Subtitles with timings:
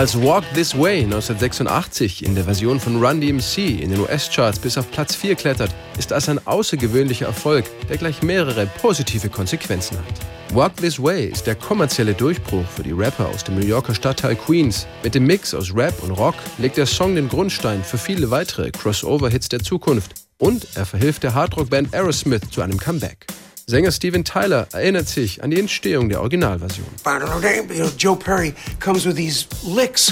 [0.00, 4.78] Als Walk This Way 1986 in der Version von Run DMC in den US-Charts bis
[4.78, 10.54] auf Platz 4 klettert, ist das ein außergewöhnlicher Erfolg, der gleich mehrere positive Konsequenzen hat.
[10.56, 14.36] Walk This Way ist der kommerzielle Durchbruch für die Rapper aus dem New Yorker Stadtteil
[14.36, 14.86] Queens.
[15.04, 18.70] Mit dem Mix aus Rap und Rock legt der Song den Grundstein für viele weitere
[18.70, 20.14] Crossover-Hits der Zukunft.
[20.38, 23.26] Und er verhilft der Hardrock-Band Aerosmith zu einem Comeback.
[23.70, 26.88] Sänger Steven Tyler erinnert sich an die Entstehung der Originalversion.
[27.96, 28.52] Joe Perry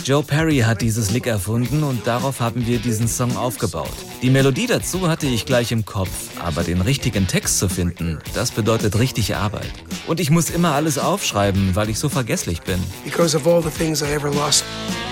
[0.05, 3.93] Joe Perry hat dieses Lick erfunden und darauf haben wir diesen Song aufgebaut.
[4.23, 6.09] Die Melodie dazu hatte ich gleich im Kopf,
[6.39, 9.73] aber den richtigen Text zu finden, das bedeutet richtig Arbeit.
[10.07, 12.79] Und ich muss immer alles aufschreiben, weil ich so vergesslich bin.
[13.05, 14.63] Because of all the things I ever lost.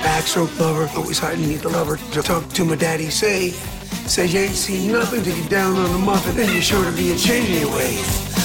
[0.04, 3.52] Backstroke lover, always hiding need the lover to talk to my daddy, say,
[4.06, 6.96] say you ain't seen nothing till you down on the muffin, then you're sure to
[6.96, 8.35] be a change in your ways.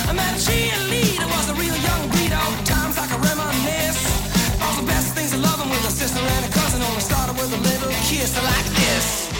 [8.11, 8.35] kiss.
[8.43, 8.80] Like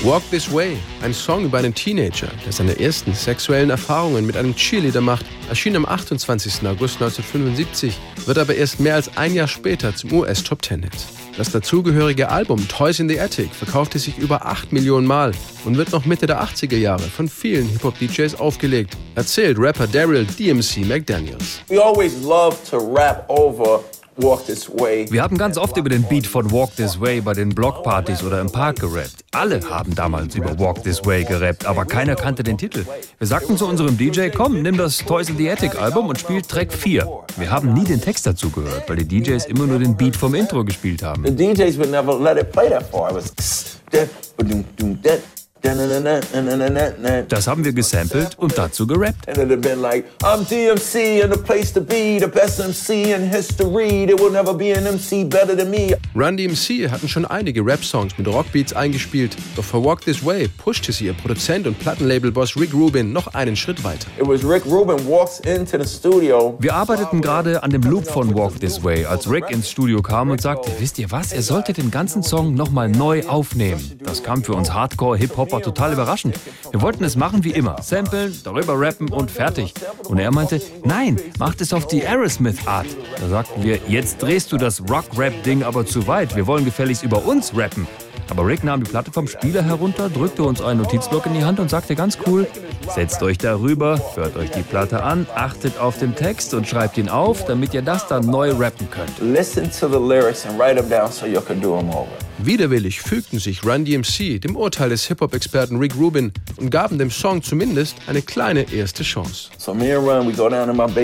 [0.04, 4.56] Walk This Way, ein Song über einen Teenager, der seine ersten sexuellen Erfahrungen mit einem
[4.56, 6.68] Cheerleader macht, erschien am 28.
[6.68, 7.94] August 1975,
[8.26, 10.92] wird aber erst mehr als ein Jahr später zum US-Top 10-Hit.
[11.38, 15.34] Das dazugehörige Album Toys in the Attic verkaufte sich über 8 Millionen Mal
[15.66, 20.84] und wird noch Mitte der 80er Jahre von vielen Hip-Hop-DJs aufgelegt, erzählt Rapper Daryl DMC
[20.88, 21.62] McDaniels.
[21.70, 23.84] We always love to rap over
[24.22, 28.40] wir haben ganz oft über den Beat von Walk This Way bei den Blockpartys oder
[28.40, 29.26] im Park gerappt.
[29.32, 32.86] Alle haben damals über Walk This Way gerappt, aber keiner kannte den Titel.
[33.18, 36.42] Wir sagten zu unserem DJ, komm, nimm das Toys in the Attic Album und spiel
[36.42, 37.08] Track 4.
[37.38, 40.36] Wir haben nie den Text dazu gehört, weil die DJs immer nur den Beat vom
[40.36, 41.26] Intro gespielt haben.
[41.26, 43.10] The DJs would never let it play that far.
[43.10, 43.34] It was
[45.62, 49.28] das haben wir gesampelt und dazu gerappt.
[49.28, 53.14] And it'd have been like, I'm DMC and the place to be, the best MC
[53.14, 54.08] in history.
[54.08, 55.96] There will never be an MC better than me.
[56.16, 60.92] Run DMC hatten schon einige Rap-Songs mit Rockbeats eingespielt, doch für Walk This Way pushte
[60.92, 64.08] sie ihr Produzent und Plattenlabel-Boss Rick Rubin noch einen Schritt weiter.
[66.60, 70.32] Wir arbeiteten gerade an dem Loop von Walk This Way, als Rick ins Studio kam
[70.32, 74.00] und sagte, wisst ihr was, ihr solltet den ganzen Song nochmal neu aufnehmen.
[74.04, 76.40] Das kam für uns Hardcore, Hip-Hop war total überraschend.
[76.72, 77.82] Wir wollten es machen wie immer.
[77.82, 79.74] Samplen, darüber rappen und fertig.
[80.08, 82.88] Und er meinte, nein, macht es auf die Aerosmith-Art.
[83.20, 86.36] Da sagten wir, jetzt drehst du das Rock-Rap-Ding aber zu weit.
[86.36, 87.88] Wir wollen gefälligst über uns rappen.
[88.32, 91.60] Aber Rick nahm die Platte vom Spieler herunter, drückte uns einen Notizblock in die Hand
[91.60, 92.48] und sagte ganz cool,
[92.96, 97.10] setzt euch darüber, hört euch die Platte an, achtet auf den Text und schreibt ihn
[97.10, 99.20] auf, damit ihr das dann neu rappen könnt.
[99.20, 102.31] Listen to the lyrics and write them down so you can do them over.
[102.46, 107.44] Widerwillig fügten sich Run DMC dem Urteil des Hip-Hop-Experten Rick Rubin und gaben dem Song
[107.44, 109.50] zumindest eine kleine erste Chance.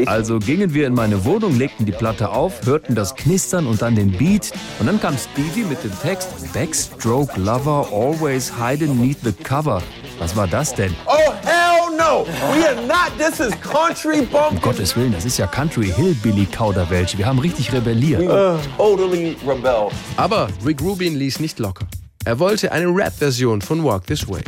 [0.07, 3.95] Also gingen wir in meine Wohnung, legten die Platte auf, hörten das Knistern und dann
[3.95, 9.31] den Beat und dann kam Stevie mit dem Text Backstroke Lover always hiding neath the
[9.31, 9.81] cover.
[10.19, 10.95] Was war das denn?
[11.05, 11.16] Oh,
[12.07, 12.25] no!
[12.53, 14.53] We are not, this is country bump.
[14.53, 17.17] Um Gottes Willen, das ist ja Country Hillbilly Kauderwelsch.
[17.17, 18.21] Wir haben richtig rebelliert.
[18.21, 19.89] Uh, totally rebel.
[20.17, 21.87] Aber Rick Rubin ließ nicht locker.
[22.25, 24.43] Er wollte eine Rap-Version von Walk This Way.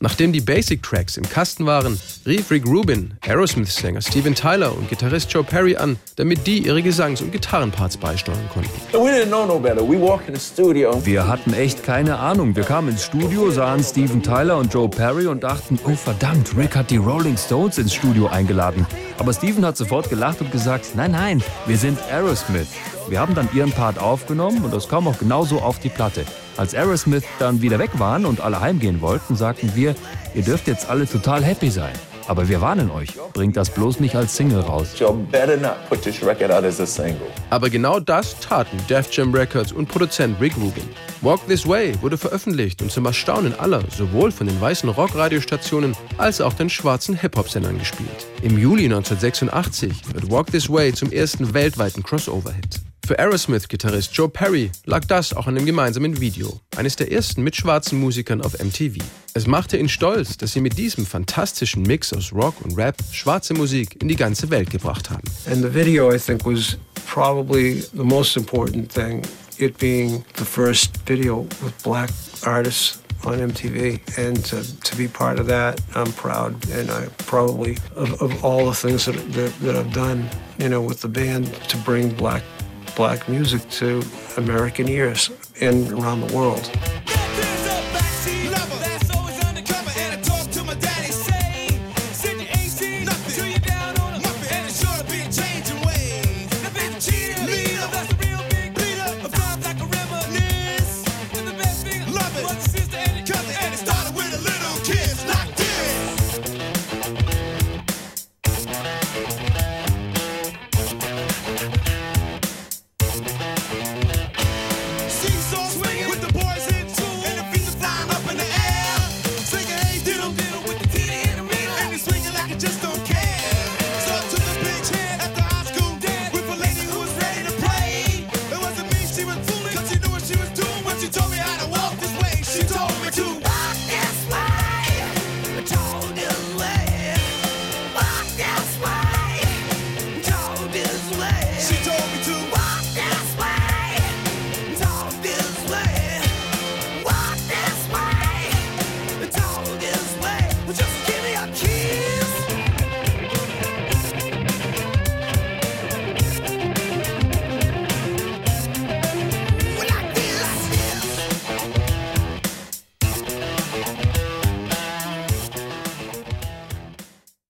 [0.00, 5.32] Nachdem die Basic Tracks im Kasten waren, rief Rick Rubin, Aerosmith-Sänger Steven Tyler und Gitarrist
[5.32, 8.70] Joe Perry an, damit die ihre Gesangs- und Gitarrenparts beisteuern konnten.
[8.92, 9.80] We didn't know no better.
[9.80, 11.00] We walked in the studio.
[11.04, 12.54] Wir hatten echt keine Ahnung.
[12.56, 16.76] Wir kamen ins Studio, sahen Steven Tyler und Joe Perry und dachten, oh verdammt, Rick
[16.76, 18.86] hat die Rolling Stones ins Studio eingeladen.
[19.18, 22.68] Aber Steven hat sofort gelacht und gesagt, nein, nein, wir sind Aerosmith.
[23.08, 26.24] Wir haben dann ihren Part aufgenommen und das kam auch genauso auf die Platte.
[26.58, 29.94] Als Aerosmith dann wieder weg waren und alle heimgehen wollten, sagten wir,
[30.34, 31.94] ihr dürft jetzt alle total happy sein.
[32.26, 34.88] Aber wir warnen euch, bringt das bloß nicht als Single raus.
[37.48, 40.86] Aber genau das taten Def Jam Records und Produzent Rick Rubin.
[41.22, 46.42] Walk This Way wurde veröffentlicht und zum Erstaunen aller sowohl von den weißen Rockradiostationen als
[46.42, 48.26] auch den schwarzen Hip-Hop-Sendern gespielt.
[48.42, 52.77] Im Juli 1986 wird Walk This Way zum ersten weltweiten Crossover-Hit.
[53.08, 57.56] Für Aerosmith-Gitarrist Joe Perry lag das auch an dem gemeinsamen Video, eines der ersten mit
[57.56, 59.02] schwarzen Musikern auf MTV.
[59.32, 63.54] Es machte ihn stolz, dass sie mit diesem fantastischen Mix aus Rock und Rap schwarze
[63.54, 65.22] Musik in die ganze Welt gebracht haben.
[65.50, 66.76] And the video, I think, was
[67.06, 69.22] probably the most important thing.
[69.56, 72.10] It being the first video with black
[72.44, 76.54] artists on MTV, and to, to be part of that, I'm proud.
[76.70, 80.28] And I probably of, of all the things that, that that I've done,
[80.58, 82.42] you know, with the band to bring black
[82.98, 84.02] black music to
[84.38, 85.30] American ears
[85.60, 86.68] and around the world.